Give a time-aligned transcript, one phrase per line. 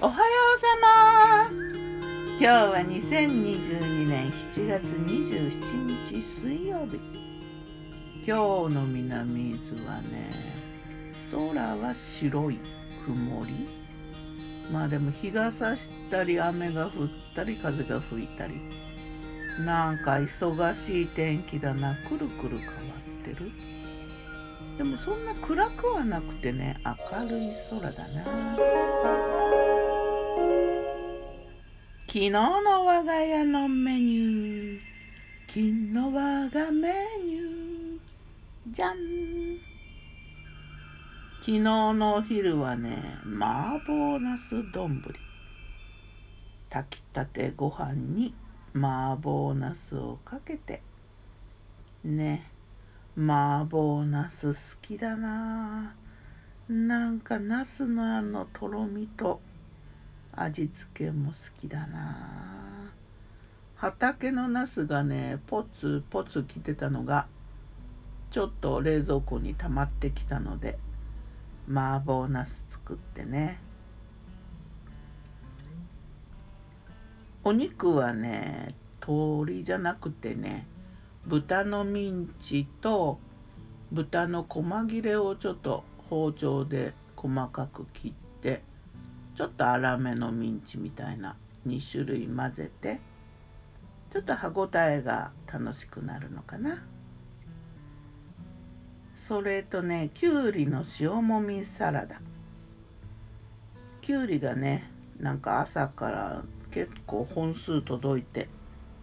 [0.00, 0.18] おはよ
[0.56, 1.50] うさま。
[2.30, 6.98] 今日は2022年7月27日水曜日
[8.26, 10.32] 今日の南伊豆はね
[11.30, 12.58] 空は白い
[13.06, 13.68] 曇り。
[14.72, 18.54] まあでも日が差したり雨が降ったり風が吹いたり。
[19.60, 22.72] なんか忙しい天気だなくるくる変わ
[23.22, 23.52] ってる。
[24.76, 28.24] でもそんな暗くはなくてね明るい空だな。
[32.14, 34.80] 昨日の我が家のメニュー。
[35.48, 37.98] 昨日我がメニュー。
[38.70, 38.94] じゃん。
[41.40, 45.02] 昨日のお昼はね麻婆茄子丼。
[46.70, 48.32] 炊きたてご飯に
[48.76, 50.82] 麻婆茄子をかけて。
[52.04, 52.48] ね
[53.18, 55.96] 麻婆茄子好きだな。
[56.68, 59.40] なんか茄子のあのとろみと
[60.36, 62.92] 味付けも好きだな。
[63.76, 67.26] 畑の茄子がねポツポツ来てたのが
[68.30, 70.78] ちょっと冷蔵庫に溜まってきたので
[71.68, 73.60] 麻婆茄子作ってね。
[77.42, 80.66] お肉はね鶏じゃなくてね
[81.26, 83.18] 豚のミンチと
[83.92, 88.62] 豚の細切れをちょっと包丁で細かく切って
[89.36, 93.00] ちょっと粗めのミンチみたいな2種類混ぜて
[94.12, 96.84] ちょっと歯ごたえが楽しくなるのかな。
[99.26, 102.20] それとねきゅうりの塩もみサラダ。
[104.02, 108.48] きゅうりがねなんか朝から結構本数届いて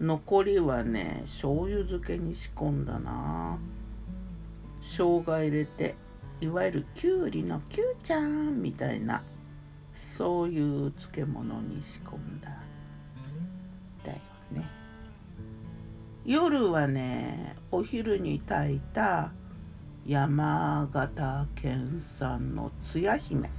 [0.00, 3.58] 残りはね醤油漬けに仕込んだな。
[4.80, 5.94] 生姜入れて
[6.40, 9.22] いわゆるきゅうりのきゅうちゃんみたいな
[9.98, 12.50] そういう漬物に仕込んだ
[14.04, 14.18] だよ
[14.52, 14.64] ね。
[16.24, 19.32] 夜はねお昼に炊いた
[20.06, 23.50] 山形県産のつや姫。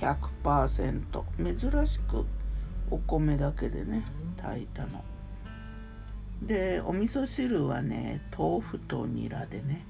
[0.00, 2.24] 100%珍しく
[2.90, 4.04] お米だけでね
[4.40, 5.04] 炊いたの。
[6.42, 9.84] でお味噌汁はね豆腐とニラでね。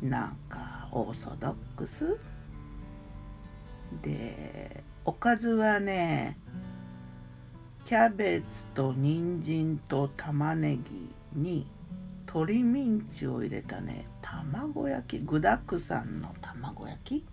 [0.00, 2.18] なんかオーソドックス。
[5.06, 6.38] おかずはね
[7.84, 10.78] キャベツと人参と玉ね
[11.34, 11.66] ぎに
[12.26, 17.24] 鶏ミンチを入れたね卵焼き具だくさんの卵焼き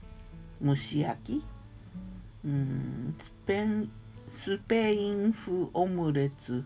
[0.61, 1.45] 蒸し焼き
[2.43, 3.89] うんスペン
[4.33, 6.65] スペイン風オムレツ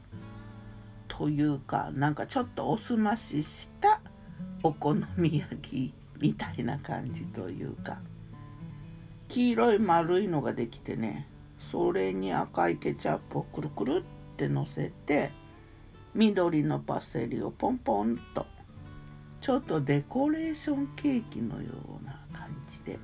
[1.07, 4.01] というかなんかちょっとおすましした
[4.63, 7.99] お好み焼きみたいな感じというか。
[9.28, 11.28] 黄色い丸いのができてね
[11.72, 14.03] それに赤いケチャップをくるくる
[14.34, 15.31] ってのせて
[16.13, 18.46] 緑のパセリをポンポンと
[19.41, 21.69] ちょっとデコレーションケーキのよ
[22.02, 23.00] うな感じで。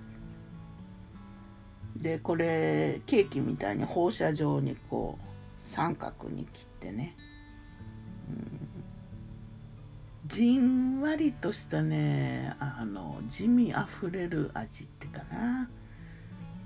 [1.98, 7.16] でこれケーキみたいに放射状にこう三角に切ってね。
[10.26, 15.70] じんわりとしたねあの地味あふれる味ってかな。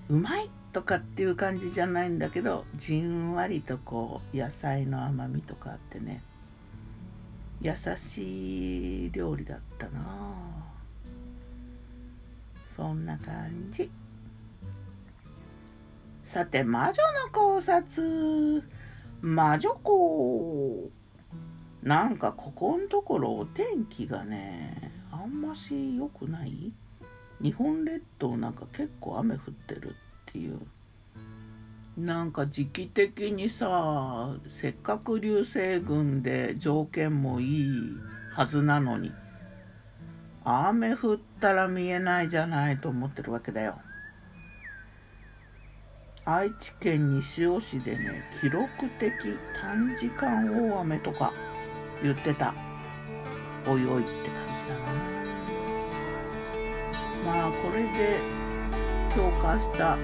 [0.10, 6.22] うまいとかっていう感じじゃないんだけどじんわりとこう野菜の甘みとかあってね。
[7.62, 10.02] 優しい料理だったな。
[12.76, 13.90] そんな感じ。
[16.26, 18.64] さて魔女の考察。
[19.22, 20.92] 魔女子
[21.82, 26.74] なんかここのところお天気がねあんまし良くない？
[27.42, 29.92] 日本列島なんか結構雨降ってるっ
[30.26, 30.60] ていう。
[31.98, 37.72] なんか時期的にさせっかく流星群で条件もいい
[38.34, 39.14] はずなのに
[40.44, 43.80] 雨降ったら見えないじゃないと思ってるわけだよ。
[46.26, 48.68] 愛知県西尾市でね記録
[49.00, 49.14] 的
[49.62, 51.32] 短時間大雨とか
[52.04, 52.54] 言ってた。
[53.66, 54.76] おいおいって感じだ
[55.10, 55.15] な。
[57.26, 58.20] まあこれで
[59.16, 59.98] 強化した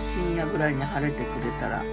[0.00, 1.84] 深夜ぐらいに晴れてくれたら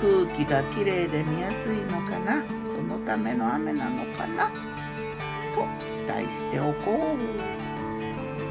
[0.00, 2.42] 空気がきれいで見やすいのかな。
[2.46, 4.50] そのための雨なのかな。
[5.54, 7.16] と期待しておこ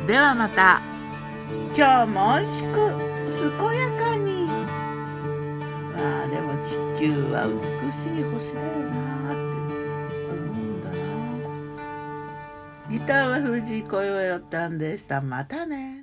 [0.05, 0.07] う。
[0.07, 0.81] ではまた。
[1.75, 4.45] 今日も美味しく健やかに。
[5.95, 7.57] まあでも地球は美
[7.91, 9.31] しい星だよな。
[9.31, 9.48] って
[12.89, 15.21] ギターは藤井小岩よったんでした。
[15.21, 15.98] またね。